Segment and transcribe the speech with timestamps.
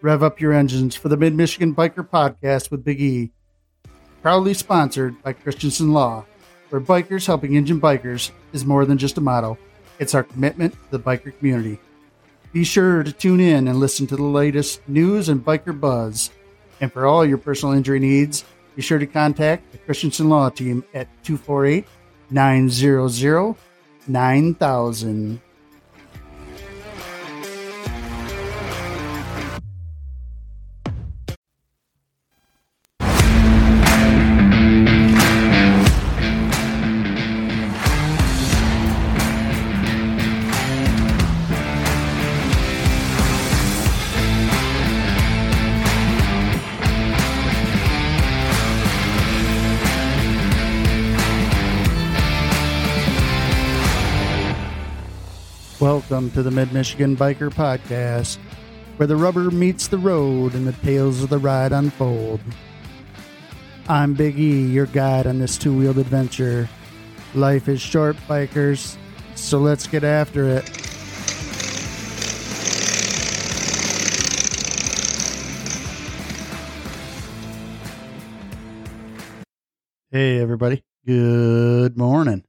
[0.00, 3.32] Rev up your engines for the Mid Michigan Biker Podcast with Big E.
[4.22, 6.24] Proudly sponsored by Christensen Law,
[6.68, 9.58] where bikers helping engine bikers is more than just a motto,
[9.98, 11.80] it's our commitment to the biker community.
[12.52, 16.30] Be sure to tune in and listen to the latest news and biker buzz.
[16.80, 18.44] And for all your personal injury needs,
[18.76, 21.84] be sure to contact the Christensen Law Team at 248
[22.30, 23.56] 900
[24.06, 25.40] 9000.
[56.18, 58.38] Welcome to the Mid Michigan Biker Podcast,
[58.96, 62.40] where the rubber meets the road and the tales of the ride unfold.
[63.88, 66.68] I'm Big E, your guide on this two wheeled adventure.
[67.36, 68.96] Life is short, bikers,
[69.36, 70.68] so let's get after it.
[80.10, 80.82] Hey, everybody.
[81.06, 82.42] Good morning.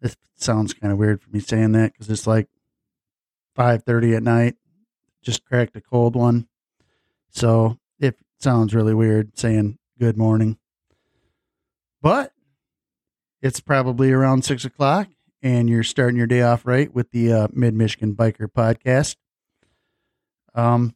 [0.00, 2.46] This sounds kind of weird for me saying that because it's like
[3.56, 4.56] 5.30 at night.
[5.22, 6.48] Just cracked a cold one.
[7.30, 10.58] So it sounds really weird saying good morning.
[12.02, 12.32] But
[13.42, 15.08] it's probably around 6 o'clock
[15.42, 19.16] and you're starting your day off right with the uh, Mid Michigan Biker Podcast.
[20.54, 20.94] Um,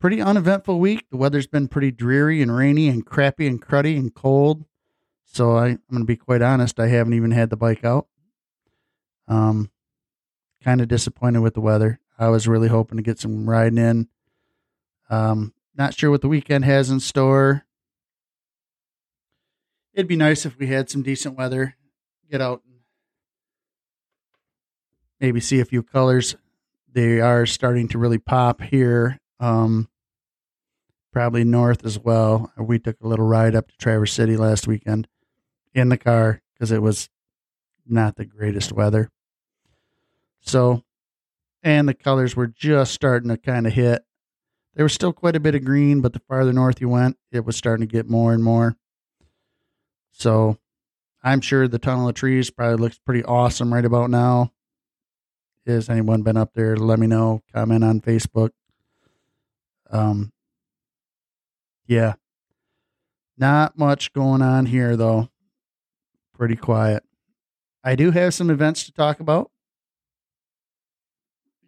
[0.00, 1.04] pretty uneventful week.
[1.10, 4.64] The weather's been pretty dreary and rainy and crappy and cruddy and cold.
[5.24, 6.80] So I, I'm going to be quite honest.
[6.80, 8.06] I haven't even had the bike out.
[9.28, 9.70] Um,
[10.66, 12.00] kind of disappointed with the weather.
[12.18, 14.08] I was really hoping to get some riding in.
[15.08, 17.64] Um, not sure what the weekend has in store.
[19.94, 21.76] It'd be nice if we had some decent weather.
[22.28, 22.80] Get out and
[25.20, 26.34] maybe see a few colors.
[26.92, 29.20] They are starting to really pop here.
[29.38, 29.88] Um,
[31.12, 32.52] probably north as well.
[32.58, 35.06] We took a little ride up to Traverse City last weekend
[35.74, 37.08] in the car because it was
[37.86, 39.12] not the greatest weather.
[40.46, 40.82] So,
[41.62, 44.02] and the colors were just starting to kind of hit.
[44.74, 47.44] There was still quite a bit of green, but the farther north you went, it
[47.44, 48.76] was starting to get more and more.
[50.12, 50.58] So,
[51.22, 54.52] I'm sure the tunnel of trees probably looks pretty awesome right about now.
[55.66, 56.76] Has anyone been up there?
[56.76, 57.42] Let me know.
[57.52, 58.50] Comment on Facebook.
[59.90, 60.32] Um,
[61.86, 62.14] yeah,
[63.36, 65.28] not much going on here though
[66.36, 67.02] pretty quiet.
[67.82, 69.50] I do have some events to talk about.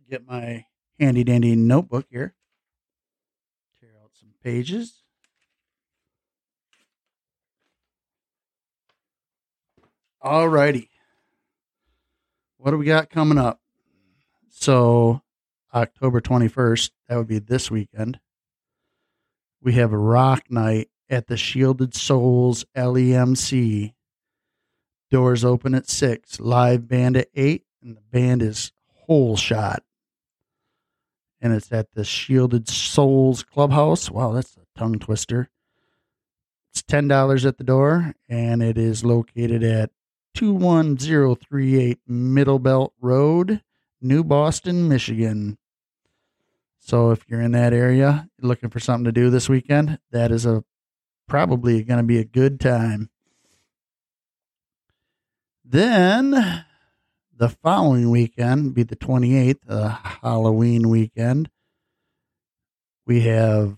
[0.09, 0.65] Get my
[0.99, 2.35] handy dandy notebook here.
[3.81, 5.03] Tear out some pages.
[10.23, 10.91] All righty.
[12.57, 13.61] What do we got coming up?
[14.49, 15.23] So,
[15.75, 18.19] October 21st, that would be this weekend.
[19.63, 23.93] We have a rock night at the Shielded Souls LEMC
[25.11, 26.39] Doors open at six.
[26.39, 28.73] Live band at eight, and the band is
[29.09, 29.79] Holeshot.
[31.41, 34.11] And it's at the Shielded Souls Clubhouse.
[34.11, 35.49] Wow, that's a tongue twister.
[36.73, 39.91] It's ten dollars at the door, and it is located at
[40.35, 43.63] two one zero three eight Middle Belt Road,
[44.01, 45.59] New Boston, Michigan.
[46.79, 50.47] So if you're in that area, looking for something to do this weekend, that is
[50.47, 50.65] a
[51.27, 53.11] probably going to be a good time.
[55.65, 56.65] Then
[57.39, 59.91] the following weekend, be the 28th, uh,
[60.23, 61.49] Halloween weekend,
[63.07, 63.77] we have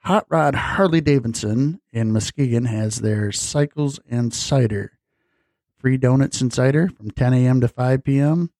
[0.00, 4.92] Hot Rod Harley Davidson in Muskegon has their Cycles and Cider.
[5.78, 7.60] Free donuts and cider from 10 a.m.
[7.60, 8.50] to 5 p.m.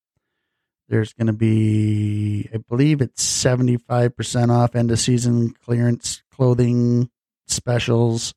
[0.87, 7.09] There's going to be, I believe it's 75% off end of season clearance clothing
[7.47, 8.35] specials.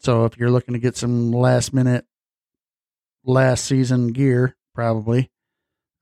[0.00, 2.07] So if you're looking to get some last minute,
[3.28, 5.30] last season gear, probably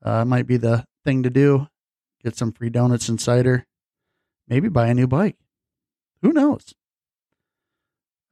[0.03, 1.67] uh, might be the thing to do.
[2.23, 3.65] Get some free donuts and cider.
[4.47, 5.37] Maybe buy a new bike.
[6.21, 6.73] Who knows?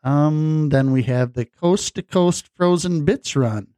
[0.04, 3.74] Um, then we have the Coast to Coast Frozen Bits Run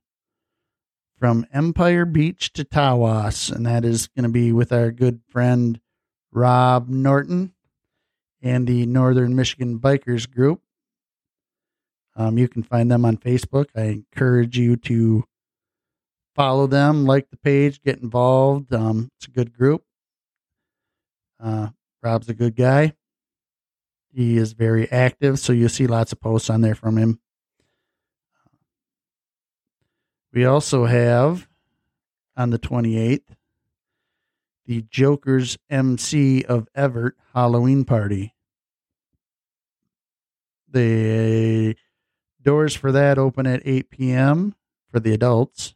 [1.18, 5.80] from Empire Beach to Tawas, and that is going to be with our good friend
[6.32, 7.54] Rob Norton
[8.42, 10.62] and the Northern Michigan Bikers Group.
[12.18, 13.68] Um, you can find them on Facebook.
[13.76, 15.24] I encourage you to
[16.36, 18.74] follow them, like the page, get involved.
[18.74, 19.84] Um, it's a good group.
[21.40, 21.68] Uh,
[22.02, 22.94] Rob's a good guy.
[24.12, 27.20] He is very active, so you'll see lots of posts on there from him.
[30.34, 31.48] We also have
[32.36, 33.22] on the 28th
[34.66, 38.34] the Joker's MC of Evart Halloween party.
[40.70, 41.76] The
[42.48, 44.56] doors for that open at 8 p.m.
[44.90, 45.76] for the adults.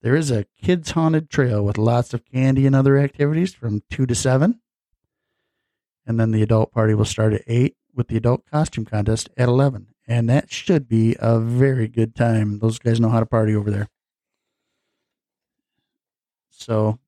[0.00, 4.06] There is a kids haunted trail with lots of candy and other activities from 2
[4.06, 4.58] to 7.
[6.06, 9.46] And then the adult party will start at 8 with the adult costume contest at
[9.46, 9.88] 11.
[10.08, 12.60] And that should be a very good time.
[12.60, 13.88] Those guys know how to party over there.
[16.48, 16.98] So,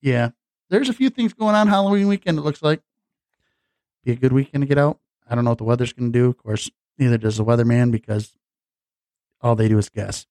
[0.00, 0.30] yeah,
[0.70, 2.80] there's a few things going on Halloween weekend, it looks like.
[4.04, 5.00] Be a good weekend to get out.
[5.28, 6.28] I don't know what the weather's going to do.
[6.28, 8.32] Of course, neither does the weatherman because
[9.40, 10.26] all they do is guess.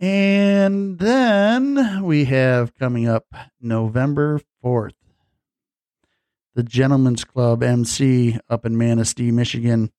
[0.00, 3.26] And then we have coming up
[3.60, 4.94] November 4th,
[6.54, 9.92] the Gentlemen's Club MC up in Manistee, Michigan.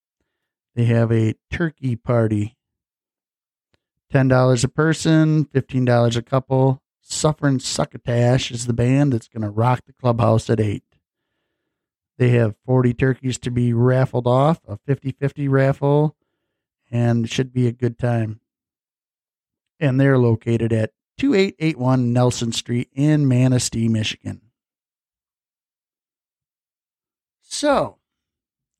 [0.75, 2.57] They have a turkey party.
[4.13, 6.81] $10 a person, $15 a couple.
[7.01, 10.83] Suffering Succotash is the band that's going to rock the clubhouse at 8.
[12.17, 16.15] They have 40 turkeys to be raffled off, a 50 50 raffle,
[16.89, 18.39] and should be a good time
[19.79, 24.41] and they're located at 2881 Nelson Street in Manistee, Michigan.
[27.41, 27.97] So,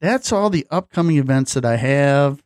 [0.01, 2.43] that's all the upcoming events that I have.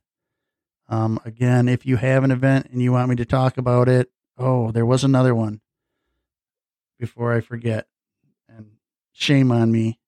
[0.88, 4.10] Um, again, if you have an event and you want me to talk about it,
[4.38, 5.62] oh, there was another one
[7.00, 7.88] before I forget.
[8.48, 8.72] And
[9.12, 10.00] shame on me.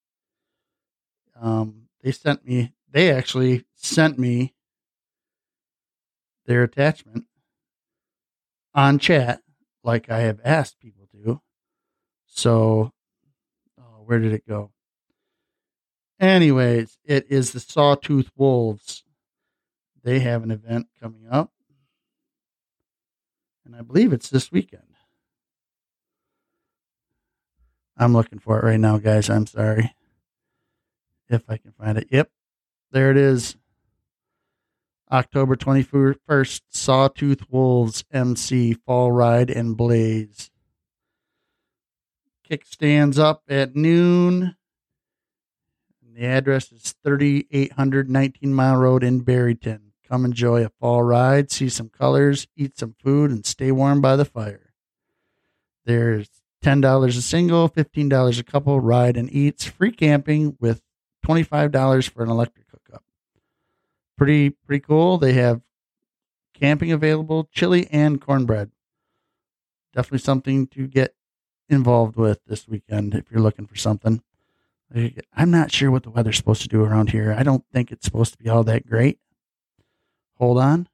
[1.42, 4.54] Um, they sent me, they actually sent me
[6.46, 7.26] their attachment
[8.74, 9.42] on chat
[9.84, 11.42] like I have asked people to.
[12.28, 12.94] So,
[13.80, 14.72] oh, where did it go?
[16.20, 19.04] Anyways, it is the Sawtooth Wolves.
[20.04, 21.52] They have an event coming up.
[23.66, 24.84] And I believe it's this weekend.
[27.98, 29.30] I'm looking for it right now, guys.
[29.30, 29.94] I'm sorry.
[31.32, 32.08] If I can find it.
[32.12, 32.30] Yep.
[32.92, 33.56] There it is.
[35.12, 40.52] October 21st, Sawtooth Wolves MC Fall Ride and Blaze.
[42.50, 44.56] Kickstands up at noon.
[46.14, 49.94] The address is 3800 19 Mile Road in Barryton.
[50.08, 54.18] Come enjoy a fall ride, see some colors, eat some food, and stay warm by
[54.18, 54.74] the fire.
[55.86, 56.30] There's
[56.64, 60.82] $10 a single, $15 a couple, ride and eats, free camping with
[61.26, 63.04] $25 for an electric hookup.
[64.18, 65.18] pretty pretty cool.
[65.18, 65.62] They have
[66.54, 68.72] camping available, chili and cornbread.
[69.94, 71.16] Definitely something to get
[71.70, 74.22] involved with this weekend if you're looking for something.
[74.94, 77.34] I'm not sure what the weather's supposed to do around here.
[77.38, 79.20] I don't think it's supposed to be all that great.
[80.38, 80.90] Hold on.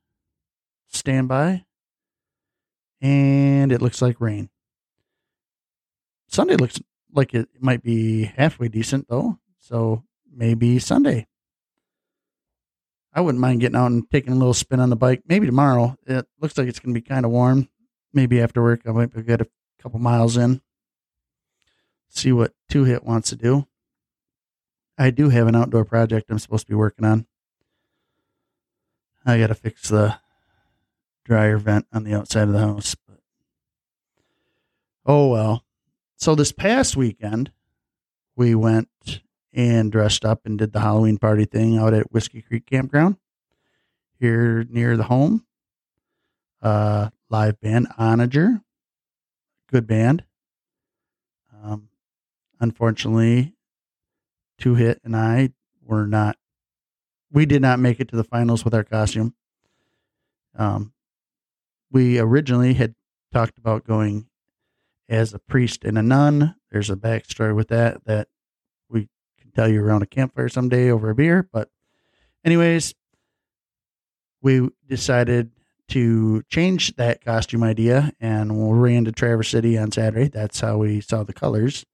[0.87, 1.65] Stand by.
[3.01, 4.49] And it looks like rain.
[6.27, 6.79] Sunday looks
[7.11, 9.39] like it might be halfway decent though.
[9.59, 10.03] So
[10.37, 11.27] maybe Sunday.
[13.13, 15.23] I wouldn't mind getting out and taking a little spin on the bike.
[15.27, 15.97] Maybe tomorrow.
[16.05, 17.67] It looks like it's going to be kind of warm.
[18.13, 19.47] Maybe after work, I might get a
[19.81, 20.61] couple miles in.
[22.09, 23.67] See what Two Hit wants to do.
[24.97, 27.25] I do have an outdoor project I'm supposed to be working on.
[29.25, 30.19] I got to fix the
[31.25, 32.95] dryer vent on the outside of the house.
[32.95, 33.19] But
[35.05, 35.63] oh well.
[36.15, 37.51] So this past weekend,
[38.35, 38.89] we went
[39.53, 43.17] and dressed up and did the Halloween party thing out at Whiskey Creek Campground
[44.19, 45.45] here near the home.
[46.61, 48.61] Uh, live band Onager,
[49.71, 50.23] good band.
[51.63, 51.89] Um,
[52.59, 53.53] unfortunately,
[54.57, 55.51] Two Hit and I
[55.83, 56.37] were not.
[57.31, 59.35] We did not make it to the finals with our costume.
[60.55, 60.93] Um,
[61.91, 62.95] we originally had
[63.31, 64.27] talked about going
[65.07, 66.55] as a priest and a nun.
[66.71, 68.29] There's a backstory with that that
[69.57, 71.49] tell you around a campfire someday over a beer.
[71.51, 71.69] But,
[72.45, 72.93] anyways,
[74.41, 75.51] we decided
[75.89, 80.27] to change that costume idea and we ran to Traverse City on Saturday.
[80.27, 81.85] That's how we saw the colors.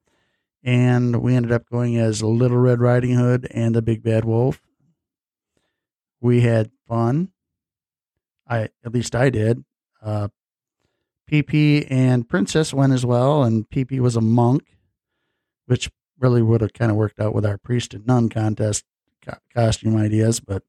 [0.63, 4.62] And we ended up going as Little Red Riding Hood and the Big Bad Wolf.
[6.20, 7.29] We had fun.
[8.48, 9.63] I at least I did.
[10.01, 10.29] Uh,
[11.29, 14.77] PP and Princess went as well, and PP was a monk,
[15.65, 15.89] which
[16.24, 18.86] really would have kind of worked out with our priest and nun contest
[19.22, 20.63] co- costume ideas, but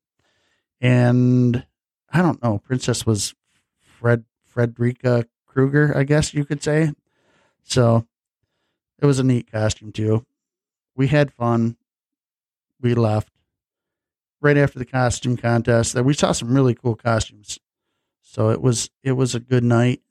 [0.80, 1.64] and
[2.10, 3.34] I don't know, Princess was
[3.78, 6.92] Fred Frederica Krueger, I guess you could say.
[7.62, 8.06] So
[8.98, 10.26] it was a neat costume too.
[10.96, 11.76] We had fun.
[12.80, 13.32] We left
[14.40, 15.94] right after the costume contest.
[15.94, 17.58] That we saw some really cool costumes.
[18.20, 20.02] So it was it was a good night.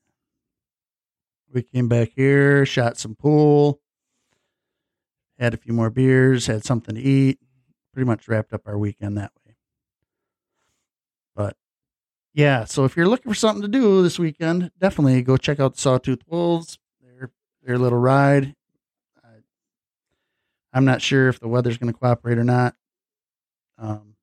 [1.53, 3.79] We came back here, shot some pool,
[5.43, 7.38] had a few more beers, had something to eat.
[7.93, 9.55] Pretty much wrapped up our weekend that way.
[11.35, 11.57] But
[12.33, 15.75] yeah, so if you're looking for something to do this weekend, definitely go check out
[15.75, 16.79] the Sawtooth Wolves.
[17.01, 17.29] Their
[17.62, 18.55] their little ride.
[20.75, 22.73] I'm not sure if the weather's going to cooperate or not.
[23.77, 24.15] Um,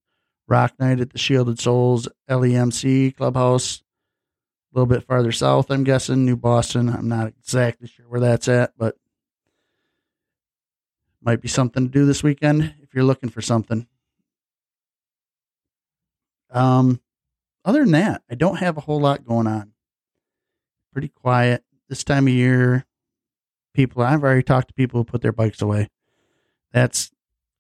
[0.49, 3.85] Rock Night at the Shielded Souls LEMC Clubhouse,
[4.75, 6.89] a little bit farther south, I'm guessing, New Boston.
[6.89, 8.97] I'm not exactly sure where that's at, but
[11.23, 13.87] might be something to do this weekend if you're looking for something.
[16.51, 17.01] Um,
[17.65, 19.73] other than that, I don't have a whole lot going on.
[20.93, 22.87] Pretty quiet this time of year.
[23.75, 25.89] People, I've already talked to people who put their bikes away.
[26.73, 27.13] That's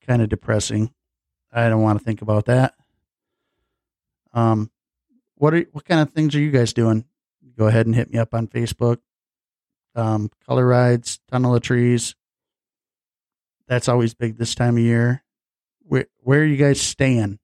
[0.06, 0.92] kind of depressing.
[1.52, 2.74] I don't want to think about that.
[4.32, 4.70] Um,
[5.36, 7.04] what are what kind of things are you guys doing?
[7.56, 8.98] Go ahead and hit me up on Facebook.
[9.94, 12.14] Um, color rides, tunnel of trees.
[13.70, 15.22] That's always big this time of year.
[15.82, 17.38] Where where are you guys staying?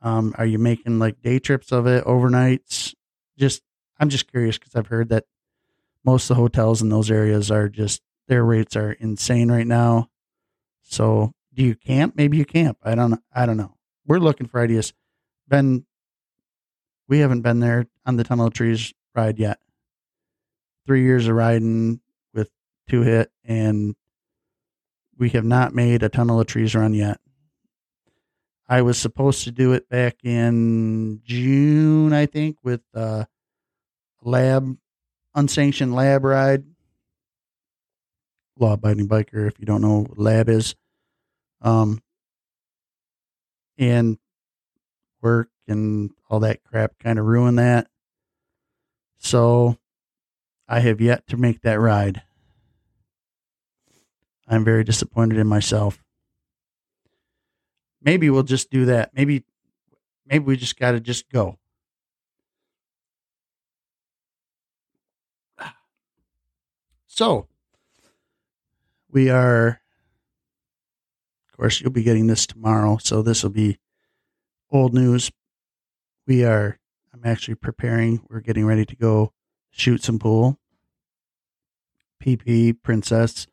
[0.00, 2.94] Um, are you making like day trips of it, overnights?
[3.36, 3.60] Just
[3.98, 5.26] I'm just curious because I've heard that
[6.06, 10.08] most of the hotels in those areas are just their rates are insane right now.
[10.80, 12.16] So do you camp?
[12.16, 12.78] Maybe you camp.
[12.82, 13.74] I don't I don't know.
[14.06, 14.94] We're looking for ideas.
[15.46, 15.84] Ben
[17.08, 19.58] we haven't been there on the tunnel of trees ride yet.
[20.86, 22.00] Three years of riding
[22.32, 22.50] with
[22.88, 23.94] two hit and
[25.20, 27.20] we have not made a tunnel of trees run yet.
[28.66, 33.26] I was supposed to do it back in June, I think, with uh,
[34.22, 34.78] lab
[35.34, 36.64] unsanctioned lab ride.
[38.58, 40.74] Law abiding biker, if you don't know what lab is.
[41.60, 42.02] Um,
[43.76, 44.18] and
[45.20, 47.88] work and all that crap kind of ruined that.
[49.18, 49.76] So
[50.66, 52.22] I have yet to make that ride.
[54.50, 56.02] I'm very disappointed in myself.
[58.02, 59.12] Maybe we'll just do that.
[59.14, 59.44] Maybe
[60.26, 61.58] maybe we just got to just go.
[67.12, 67.48] So,
[69.10, 69.80] we are
[71.48, 73.78] of course you'll be getting this tomorrow, so this will be
[74.70, 75.30] old news.
[76.26, 76.78] We are
[77.12, 78.22] I'm actually preparing.
[78.28, 79.32] We're getting ready to go
[79.70, 80.58] shoot some pool.
[82.22, 83.46] PP Princess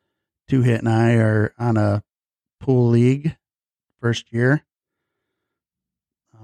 [0.47, 2.03] Two Hit and I are on a
[2.59, 3.35] pool league
[3.99, 4.63] first year.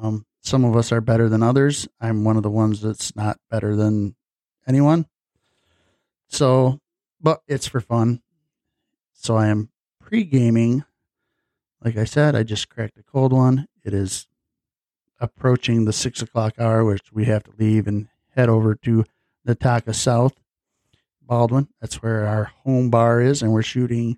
[0.01, 1.87] Um, some of us are better than others.
[2.01, 4.15] I'm one of the ones that's not better than
[4.67, 5.05] anyone.
[6.27, 6.81] So,
[7.21, 8.21] but it's for fun.
[9.13, 9.69] So I am
[10.01, 10.83] pre gaming.
[11.81, 13.67] Like I said, I just cracked a cold one.
[13.85, 14.27] It is
[15.19, 19.05] approaching the six o'clock hour, which we have to leave and head over to
[19.47, 20.33] Nataka South
[21.27, 21.67] Baldwin.
[21.81, 24.17] That's where our home bar is, and we're shooting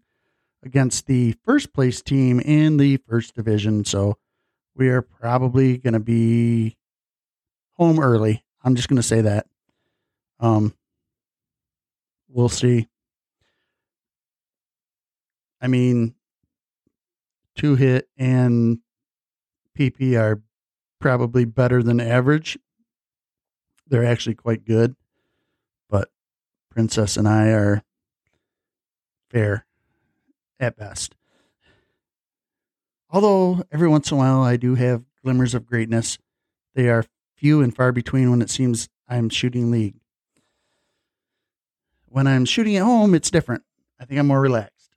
[0.63, 3.85] against the first place team in the first division.
[3.85, 4.17] So
[4.75, 6.77] we are probably going to be
[7.73, 8.43] home early.
[8.63, 9.47] I'm just going to say that.
[10.39, 10.73] Um,
[12.27, 12.87] we'll see.
[15.61, 16.15] I mean,
[17.55, 18.79] two hit and
[19.77, 20.41] PP are
[20.99, 22.57] probably better than average.
[23.87, 24.95] They're actually quite good.
[26.75, 27.83] Princess and I are
[29.29, 29.65] fair
[30.59, 31.15] at best.
[33.09, 36.17] Although every once in a while I do have glimmers of greatness,
[36.73, 37.05] they are
[37.37, 39.95] few and far between when it seems I'm shooting league.
[42.09, 43.63] When I'm shooting at home, it's different.
[43.97, 44.91] I think I'm more relaxed.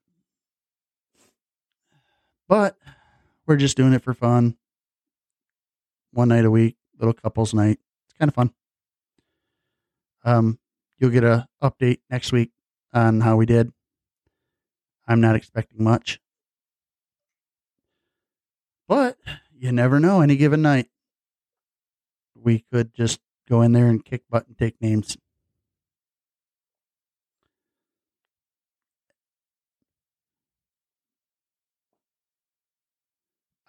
[2.48, 2.76] But
[3.46, 4.56] we're just doing it for fun.
[6.12, 7.78] One night a week, little couples night.
[8.06, 8.52] It's kind of fun.
[10.24, 10.58] Um,
[10.98, 12.50] You'll get a update next week
[12.92, 13.72] on how we did.
[15.06, 16.20] I'm not expecting much.
[18.88, 19.18] But
[19.56, 20.88] you never know any given night.
[22.34, 25.16] We could just go in there and kick butt and take names.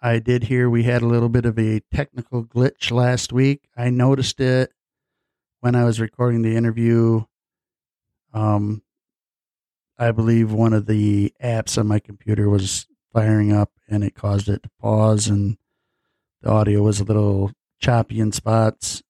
[0.02, 3.68] I did hear we had a little bit of a technical glitch last week.
[3.76, 4.72] I noticed it
[5.60, 7.24] when I was recording the interview,
[8.32, 8.82] um,
[9.98, 14.48] I believe one of the apps on my computer was firing up and it caused
[14.48, 15.58] it to pause and
[16.42, 19.02] the audio was a little choppy in spots.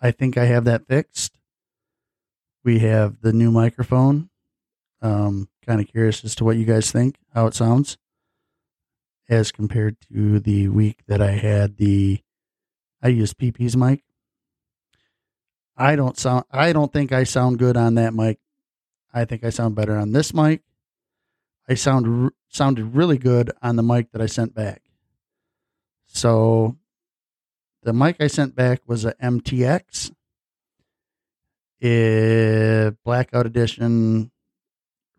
[0.00, 1.38] I think I have that fixed.
[2.62, 4.30] We have the new microphone.
[5.00, 7.98] Um, kind of curious as to what you guys think, how it sounds,
[9.28, 12.20] as compared to the week that I had the
[13.00, 14.02] I used PP's mic.
[15.78, 16.44] I don't sound.
[16.50, 18.40] I don't think I sound good on that mic.
[19.14, 20.62] I think I sound better on this mic.
[21.68, 24.82] I sound sounded really good on the mic that I sent back.
[26.06, 26.76] So
[27.82, 30.10] the mic I sent back was a MTX
[31.80, 34.30] it, blackout edition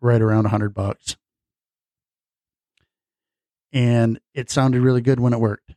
[0.00, 1.16] right around 100 bucks.
[3.72, 5.74] And it sounded really good when it worked,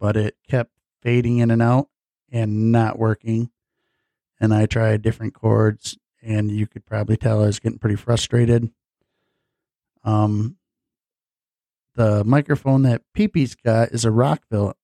[0.00, 1.88] but it kept fading in and out
[2.30, 3.50] and not working.
[4.42, 8.72] And I tried different chords, and you could probably tell I was getting pretty frustrated.
[10.02, 10.56] Um,
[11.94, 14.74] the microphone that PP's got is a Rockville,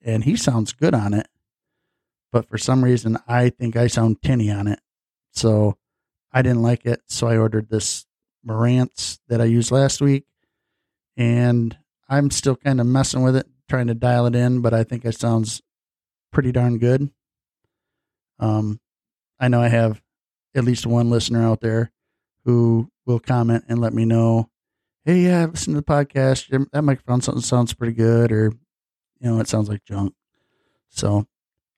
[0.00, 1.26] and he sounds good on it.
[2.30, 4.78] But for some reason, I think I sound tinny on it.
[5.32, 5.76] So
[6.32, 7.02] I didn't like it.
[7.08, 8.06] So I ordered this
[8.46, 10.24] Marantz that I used last week.
[11.16, 11.76] And
[12.08, 15.04] I'm still kind of messing with it, trying to dial it in, but I think
[15.04, 15.62] it sounds
[16.32, 17.10] pretty darn good.
[18.38, 18.78] Um,
[19.40, 20.02] I know I have
[20.54, 21.90] at least one listener out there
[22.44, 24.50] who will comment and let me know,
[25.04, 26.68] hey, yeah, listen to the podcast.
[26.72, 28.52] That microphone sounds pretty good, or
[29.18, 30.14] you know, it sounds like junk.
[30.90, 31.26] So,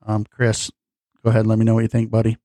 [0.04, 0.70] um, Chris,
[1.22, 2.36] go ahead and let me know what you think, buddy.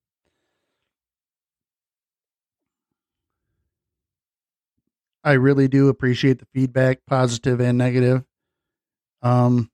[5.23, 8.23] I really do appreciate the feedback, positive and negative.
[9.21, 9.71] Um,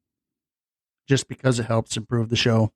[1.08, 2.72] just because it helps improve the show.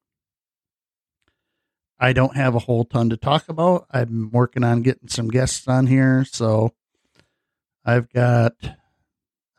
[2.00, 3.88] I don't have a whole ton to talk about.
[3.92, 6.74] I'm working on getting some guests on here, so
[7.84, 8.54] I've got.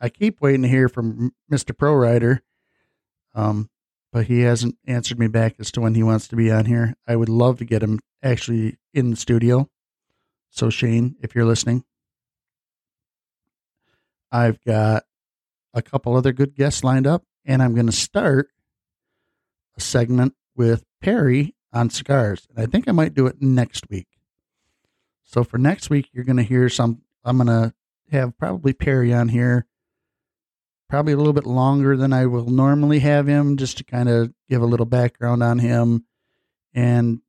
[0.01, 1.77] I keep waiting to hear from Mr.
[1.77, 2.41] Pro Rider,
[3.35, 3.69] um,
[4.13, 6.95] but he hasn't answered me back as to when he wants to be on here.
[7.05, 9.69] I would love to get him actually in the studio.
[10.51, 11.83] So Shane, if you're listening,
[14.31, 15.03] I've got
[15.73, 18.47] a couple other good guests lined up, and I'm going to start
[19.75, 22.47] a segment with Perry on cigars.
[22.49, 24.07] And I think I might do it next week.
[25.23, 27.01] So for next week, you're going to hear some.
[27.23, 27.73] I'm going to
[28.11, 29.67] have probably Perry on here,
[30.89, 34.33] probably a little bit longer than I will normally have him, just to kind of
[34.49, 36.05] give a little background on him
[36.73, 37.21] and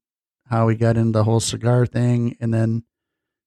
[0.48, 2.37] how he got into the whole cigar thing.
[2.40, 2.85] And then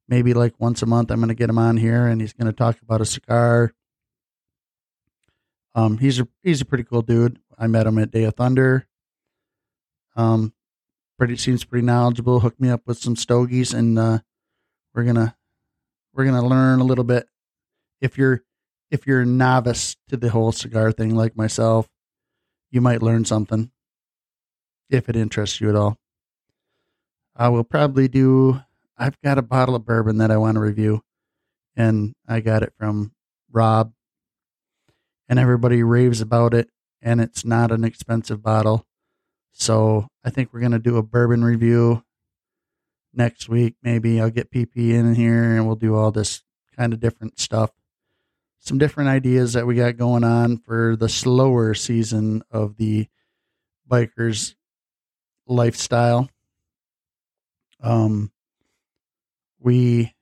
[0.07, 2.47] maybe like once a month, I'm going to get him on here and he's going
[2.47, 3.73] to talk about a cigar.
[5.75, 7.39] Um, he's a he's a pretty cool dude.
[7.57, 8.87] I met him at Day of Thunder.
[10.15, 10.53] Um,
[11.23, 12.41] pretty seems pretty knowledgeable.
[12.41, 14.19] Hooked me up with some stogies, and uh,
[14.93, 15.37] we're gonna
[16.13, 17.29] we're gonna learn a little bit.
[18.01, 18.43] If you're
[18.91, 21.87] if you're novice to the whole cigar thing, like myself,
[22.71, 23.71] you might learn something
[24.89, 25.97] if it interests you at all.
[27.37, 28.59] I will probably do
[28.97, 31.03] I've got a bottle of bourbon that I want to review,
[31.73, 33.13] and I got it from
[33.49, 33.93] Rob,
[35.29, 36.69] and everybody raves about it,
[37.01, 38.85] and it's not an expensive bottle.
[39.53, 42.03] So I think we're gonna do a bourbon review
[43.13, 43.75] next week.
[43.81, 46.43] Maybe I'll get PP in here, and we'll do all this
[46.75, 47.71] kind of different stuff.
[48.59, 53.07] Some different ideas that we got going on for the slower season of the
[53.89, 54.55] bikers
[55.45, 56.29] lifestyle.
[57.81, 58.31] Um,
[59.59, 60.13] we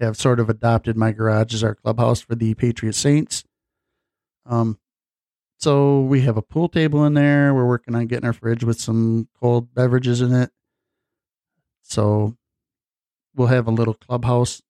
[0.00, 3.44] have sort of adopted my garage as our clubhouse for the Patriot Saints.
[4.46, 4.78] Um,
[5.58, 7.52] so we have a pool table in there.
[7.52, 10.50] We're working on getting our fridge with some cold beverages in it.
[11.82, 12.36] So
[13.34, 14.62] we'll have a little clubhouse.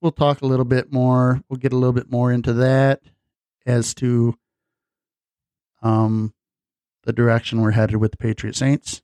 [0.00, 1.40] We'll talk a little bit more.
[1.48, 3.00] We'll get a little bit more into that
[3.64, 4.36] as to
[5.82, 6.34] um,
[7.04, 9.02] the direction we're headed with the Patriot Saints.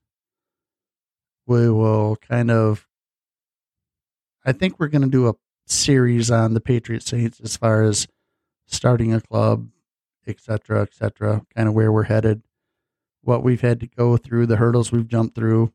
[1.47, 2.87] We will kind of
[4.45, 5.35] I think we're going to do a
[5.67, 8.07] series on the Patriot Saints as far as
[8.67, 9.69] starting a club,
[10.31, 12.43] etc., etc., kind of where we're headed,
[13.23, 15.73] what we've had to go through, the hurdles we've jumped through.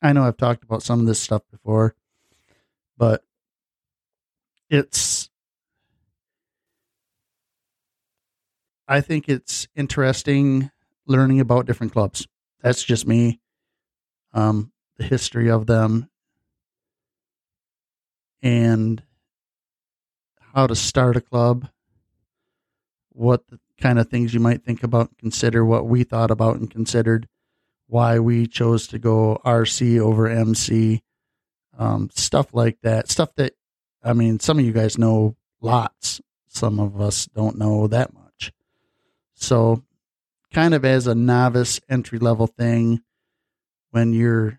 [0.00, 1.94] I know I've talked about some of this stuff before,
[2.96, 3.24] but
[4.68, 5.30] it's
[8.88, 10.70] I think it's interesting
[11.06, 12.26] learning about different clubs.
[12.60, 13.40] That's just me.
[14.34, 16.08] Um, the history of them
[18.42, 19.02] and
[20.54, 21.68] how to start a club,
[23.14, 23.42] what
[23.80, 27.28] kind of things you might think about, consider what we thought about and considered,
[27.86, 31.02] why we chose to go RC over MC,
[31.78, 33.10] um, stuff like that.
[33.10, 33.54] Stuff that,
[34.02, 38.52] I mean, some of you guys know lots, some of us don't know that much.
[39.34, 39.82] So,
[40.52, 43.00] kind of as a novice entry level thing,
[43.90, 44.58] when you're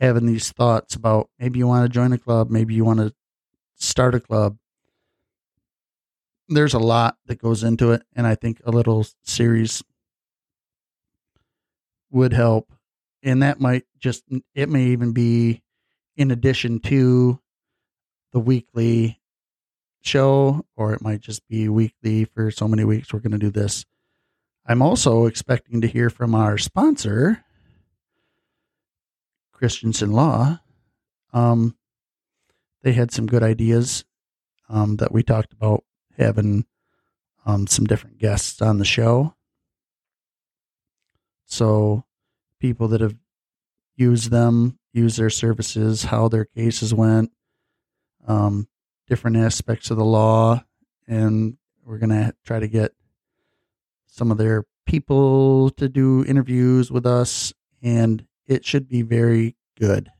[0.00, 3.14] having these thoughts about maybe you want to join a club, maybe you want to
[3.76, 4.56] start a club.
[6.48, 9.82] There's a lot that goes into it, and I think a little series
[12.10, 12.72] would help.
[13.22, 14.22] And that might just,
[14.54, 15.62] it may even be
[16.16, 17.40] in addition to
[18.32, 19.20] the weekly
[20.02, 23.12] show, or it might just be weekly for so many weeks.
[23.12, 23.84] We're going to do this.
[24.64, 27.44] I'm also expecting to hear from our sponsor,
[29.52, 30.60] Christensen Law.
[31.32, 31.76] Um,
[32.82, 34.04] they had some good ideas
[34.68, 35.82] um, that we talked about
[36.16, 36.66] having
[37.44, 39.34] um, some different guests on the show.
[41.46, 42.04] So,
[42.60, 43.14] people that have
[43.94, 47.30] used them, used their services, how their cases went,
[48.26, 48.66] um,
[49.06, 50.64] different aspects of the law,
[51.06, 52.92] and we're going to try to get
[54.06, 57.52] some of their people to do interviews with us,
[57.82, 60.10] and it should be very good.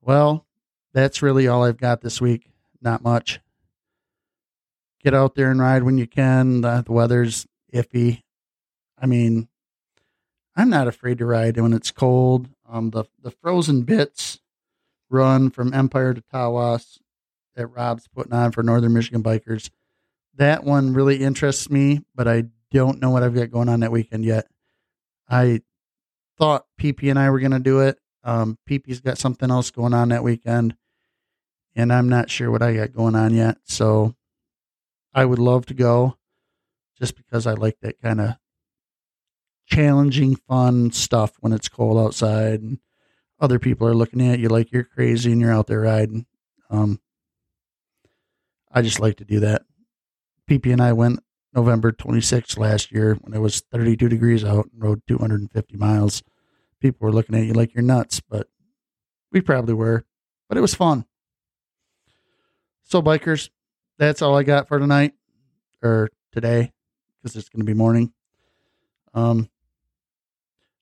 [0.00, 0.46] Well,
[0.92, 2.50] that's really all I've got this week.
[2.80, 3.40] Not much.
[5.02, 6.60] Get out there and ride when you can.
[6.60, 8.22] The, the weather's iffy.
[9.00, 9.48] I mean,
[10.54, 12.48] I'm not afraid to ride when it's cold.
[12.68, 14.40] Um, the the frozen bits
[15.10, 16.98] run from Empire to Tawas
[17.54, 19.70] that Rob's putting on for Northern Michigan bikers.
[20.36, 23.92] That one really interests me, but I don't know what I've got going on that
[23.92, 24.46] weekend yet.
[25.28, 25.60] I
[26.38, 27.98] thought PP and I were going to do it.
[28.24, 30.76] Um, PP's got something else going on that weekend,
[31.74, 33.58] and I'm not sure what I got going on yet.
[33.64, 34.14] So
[35.14, 36.16] I would love to go
[36.98, 38.36] just because I like that kind of
[39.66, 42.78] challenging, fun stuff when it's cold outside and
[43.40, 46.26] other people are looking at you like you're crazy and you're out there riding.
[46.70, 47.00] Um,
[48.70, 49.62] I just like to do that.
[50.48, 51.20] PP and I went
[51.52, 56.22] November 26th last year when it was 32 degrees out and rode 250 miles.
[56.80, 58.48] People were looking at you like you're nuts, but
[59.30, 60.04] we probably were.
[60.48, 61.04] But it was fun.
[62.84, 63.50] So, bikers,
[64.02, 65.14] that's all I got for tonight
[65.82, 66.72] or today
[67.22, 68.12] because it's going to be morning.
[69.14, 69.48] Um,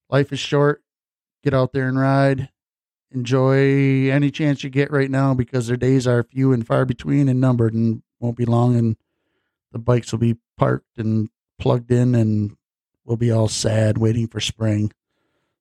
[0.09, 0.83] life is short
[1.42, 2.50] get out there and ride.
[3.12, 7.28] Enjoy any chance you get right now because their days are few and far between
[7.28, 8.96] and numbered and won't be long and
[9.72, 11.28] the bikes will be parked and
[11.59, 12.56] plugged in and
[13.04, 14.92] we'll be all sad waiting for spring.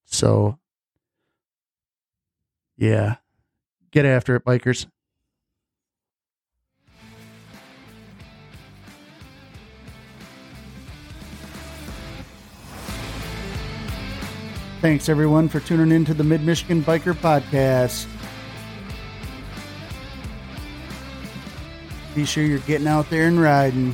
[0.06, 0.60] So
[2.78, 3.16] yeah.
[3.92, 4.86] Get after it, bikers.
[14.82, 18.08] Thanks everyone for tuning in to the Mid Michigan Biker Podcast.
[22.16, 23.94] Be sure you're getting out there and riding.